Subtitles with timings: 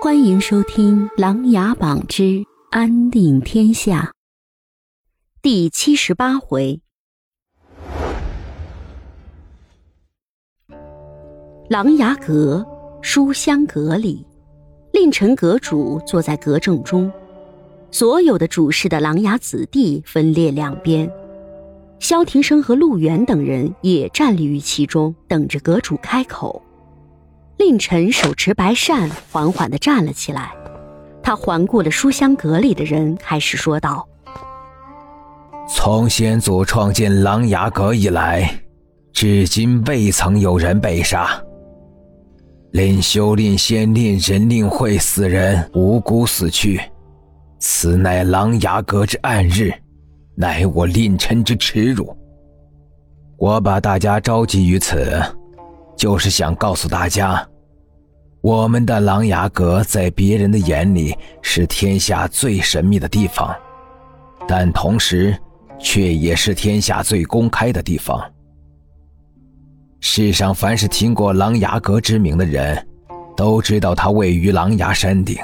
[0.00, 4.12] 欢迎收听《琅琊榜之安定天下》
[5.42, 6.80] 第七十八回。
[11.68, 12.64] 琅琊阁
[13.02, 14.24] 书香阁里，
[14.92, 17.10] 令臣阁主坐在阁正中，
[17.90, 21.10] 所有的主事的琅琊子弟分列两边，
[21.98, 26.62] 萧庭生和陆远等人也站立于其中，等着阁主开口。
[27.58, 30.52] 令臣手持白扇，缓缓的站了起来。
[31.20, 34.06] 他环顾了书香阁里的人，开始说道
[35.68, 38.48] ：“从先祖创建琅琊阁以来，
[39.12, 41.28] 至今未曾有人被杀。
[42.70, 46.80] 令修、令仙、令人、令会四人无辜死去，
[47.58, 49.72] 此乃琅琊阁之暗日，
[50.36, 52.16] 乃我令臣之耻辱。
[53.36, 55.20] 我把大家召集于此。”
[55.98, 57.44] 就是想告诉大家，
[58.40, 63.54] 我们的琅琊阁在别人的眼里是天下最神秘的地方，
[64.46, 65.36] 但同时，
[65.78, 68.22] 却也是天下最公开的地方。
[70.00, 72.86] 世上凡是听过琅琊阁之名的人，
[73.36, 75.36] 都知道它位于琅琊山顶，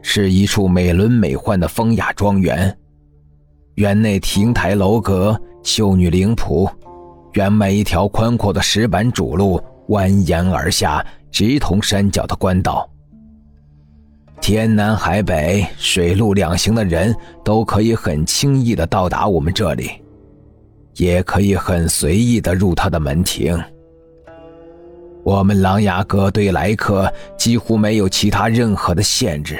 [0.00, 2.76] 是一处美轮美奂的风雅庄园，
[3.74, 6.70] 园内亭台楼阁，秀女灵仆。
[7.32, 12.88] 原外一条宽阔的石板主路蜿蜒而下，直通山脚的官道。
[14.40, 17.12] 天南海北、水陆两行的人
[17.44, 19.90] 都可以很轻易的到达我们这里，
[20.94, 23.60] 也可以很随意的入他的门庭。
[25.24, 29.58] 我们琅琊阁对来客几乎没有其他任何的限制，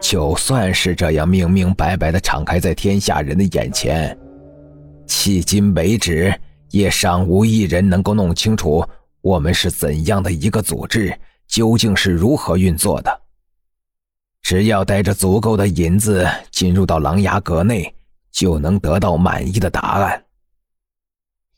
[0.00, 4.16] 就算是这样明明白白的敞开在天下人的眼前，
[5.06, 6.34] 迄今为止。
[6.70, 8.84] 也尚无一人能够弄清楚
[9.24, 13.22] 我们是怎样的一个组织，究竟是如何运作的。
[14.42, 17.94] 只要带着足够的银子进入到狼牙阁内，
[18.30, 20.24] 就能得到满意的答案。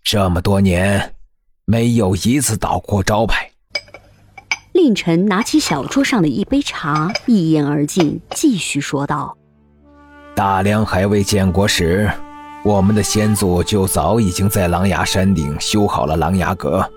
[0.05, 1.17] 这么多年，
[1.65, 3.51] 没有一次倒过招牌。
[4.73, 9.37] 令臣拿起小桌上的一杯茶，一饮而尽，继续说道
[10.37, 12.09] ：“大梁还未建国时。”
[12.65, 16.89] 我们的先祖就早已经在狼牙山顶修好了狼牙阁，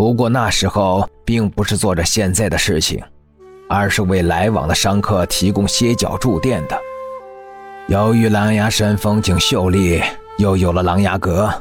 [0.00, 2.98] 不过那时候并不是做着现在的事情，
[3.68, 6.80] 而是为来往的商客提供歇脚住店的。
[7.88, 10.00] 由于琅琊山风景秀丽，
[10.38, 11.52] 又有了琅琊阁，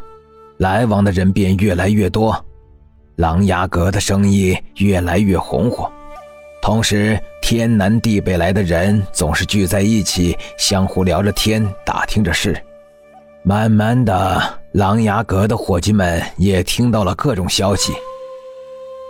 [0.56, 2.34] 来往的人便越来越多，
[3.18, 5.92] 琅琊阁的生意越来越红火。
[6.62, 12.58] 同时，天南地北来的人总是聚在一起，相互聊着天，打听着事。
[13.44, 14.42] 慢慢的，
[14.72, 17.92] 琅琊阁的伙计们也听到了各种消息。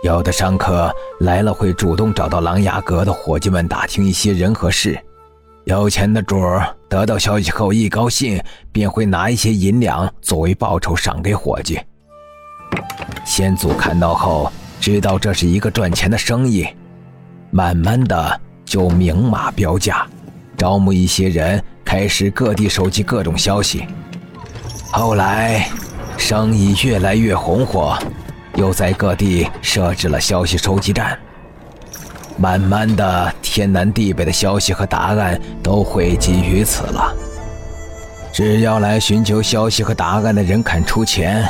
[0.02, 0.90] 有的商客
[1.20, 4.98] 来了，会主动找到琅琊阁的伙计们打听一些人和事。
[5.64, 11.78] 有钱的主儿得到消息后一高兴，便会拿一些银两作为报酬赏给伙计。
[13.26, 14.50] 先祖看到后，
[14.80, 16.66] 知道这是一个赚钱的生意，
[17.50, 20.06] 慢慢的就明码标价，
[20.56, 23.84] 招募一些人，开始各地收集各种消息。
[24.90, 25.68] 后来，
[26.16, 27.98] 生意越来越红火，
[28.60, 31.18] 又在各地设置了消息收集站。
[32.36, 37.14] 慢慢的，天南地北的消息和答案都汇集于此了。
[38.30, 41.42] 只要来寻求消息和答案的人肯出钱，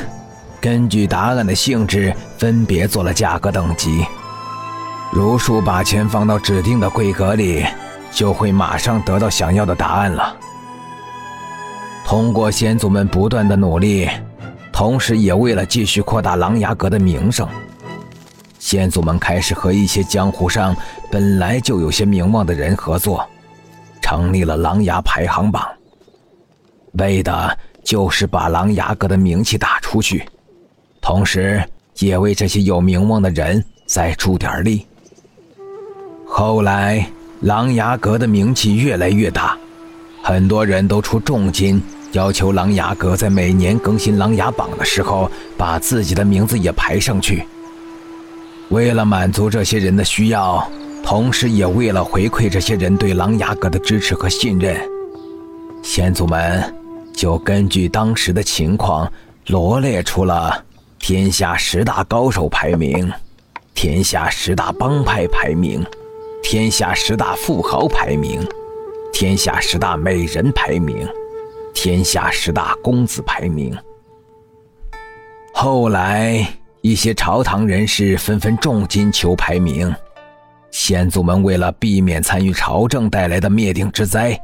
[0.60, 4.06] 根据答案的性质分别做了价格等级。
[5.12, 7.66] 如数把钱放到指定的柜格里，
[8.12, 10.36] 就会马上得到想要的答案了。
[12.06, 14.08] 通过先祖们不断的努力，
[14.80, 17.46] 同时也为了继续扩大琅琊阁的名声，
[18.58, 20.74] 先祖们开始和一些江湖上
[21.10, 23.22] 本来就有些名望的人合作，
[24.00, 25.68] 成立了琅琊排行榜，
[26.92, 30.26] 为的就是把琅琊阁的名气打出去，
[31.02, 31.62] 同时
[31.98, 34.86] 也为这些有名望的人再助点力。
[36.26, 37.06] 后来，
[37.42, 39.58] 琅琊阁的名气越来越大，
[40.22, 41.82] 很多人都出重金。
[42.12, 47.44] 要求琅琊阁在每年更新琅琊榜的时候，把自己的名字也排上去。
[48.70, 50.68] 为了满足这些人的需要，
[51.04, 54.76] 同时也为了回馈这些人对琅琊阁的支持和信任，
[55.82, 56.74] 先祖们
[57.14, 59.10] 就根据当时的情况，
[59.46, 60.64] 罗列出了
[60.98, 63.12] 天下十大高手排名、
[63.74, 65.84] 天下十大帮派排名、
[66.42, 68.40] 天下十大富豪排名、
[69.12, 71.08] 天下十大美人排名。
[71.74, 73.76] 天下十大公子排名。
[75.52, 76.46] 后来，
[76.80, 79.94] 一些朝堂人士纷纷重金求排名，
[80.70, 84.40] 先祖们为了避免参与朝政带来的灭顶之灾，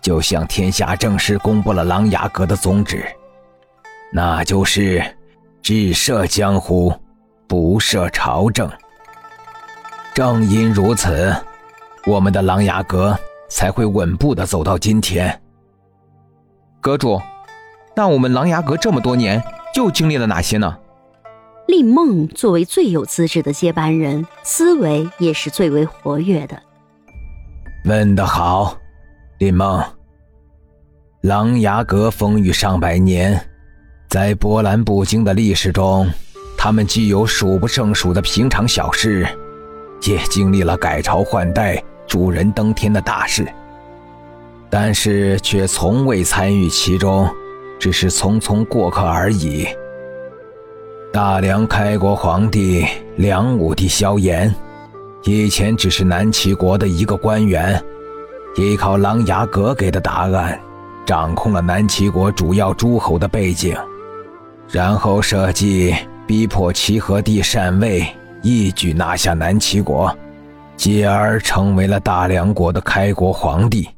[0.00, 3.04] 就向天下正式公布了琅琊阁的宗旨，
[4.12, 5.04] 那就是
[5.60, 6.94] 只摄江湖，
[7.46, 8.70] 不摄朝政。
[10.14, 11.34] 正因如此，
[12.06, 13.18] 我们的琅琊阁
[13.50, 15.38] 才会稳步的走到今天。
[16.86, 17.20] 阁主，
[17.96, 19.42] 那我们琅琊阁这么多年
[19.74, 20.78] 又经历了哪些呢？
[21.66, 26.56] 令梦作为最有资质的接班人，思维也是最为活跃的。
[27.86, 28.78] 问得好，
[29.38, 29.82] 令梦。
[31.22, 33.48] 琅琊阁风雨上百年，
[34.08, 36.08] 在波澜不惊的历史中，
[36.56, 39.26] 他们既有数不胜数的平常小事，
[40.02, 43.44] 也经历了改朝换代、主人登天的大事。
[44.78, 47.26] 但是却从未参与其中，
[47.78, 49.66] 只是匆匆过客而已。
[51.10, 52.84] 大梁开国皇帝
[53.16, 54.52] 梁武帝萧衍，
[55.24, 57.82] 以前只是南齐国的一个官员，
[58.56, 60.60] 依靠琅琊阁给的答案，
[61.06, 63.74] 掌控了南齐国主要诸侯的背景，
[64.68, 65.96] 然后设计
[66.26, 68.06] 逼迫齐和帝禅位，
[68.42, 70.14] 一举拿下南齐国，
[70.76, 73.88] 继而成为了大梁国的开国皇帝。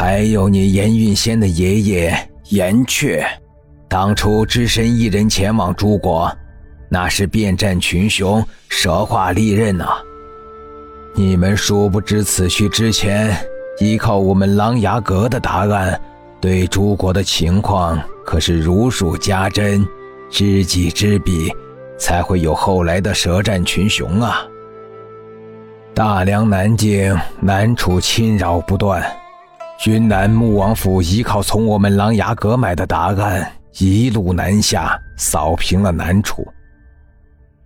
[0.00, 3.20] 还有你严运仙的爷爷严阙。
[3.88, 6.32] 当初只身一人前往诸国，
[6.88, 9.88] 那是遍战群雄，蛇化利刃呐。
[11.16, 13.36] 你们殊不知，此去之前，
[13.80, 16.00] 依靠我们琅琊阁的答案，
[16.40, 19.84] 对诸国的情况可是如数家珍，
[20.30, 21.52] 知己知彼，
[21.98, 24.46] 才会有后来的舌战群雄啊。
[25.92, 29.04] 大梁南境南楚侵扰不断，
[29.86, 33.52] 云南穆王府依靠从我们琅琊阁买的答案。
[33.78, 36.44] 一路南下，扫平了南楚。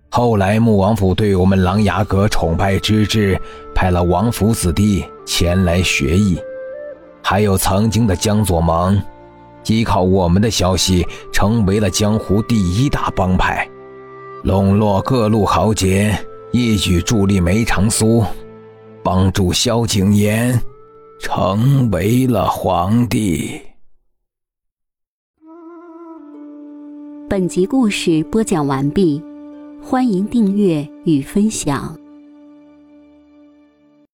[0.09, 3.39] 后来，穆王府对我们琅琊阁崇拜之至，
[3.73, 6.39] 派了王府子弟前来学艺。
[7.23, 9.01] 还有曾经的江左盟，
[9.65, 13.67] 依靠我们的消息，成为了江湖第一大帮派，
[14.43, 16.15] 笼络各路豪杰，
[16.51, 18.23] 一举助力梅长苏，
[19.01, 20.55] 帮助萧景琰，
[21.25, 23.59] 成为了皇帝。
[27.29, 29.23] 本集故事播讲完毕，
[29.81, 31.97] 欢迎订阅与分享。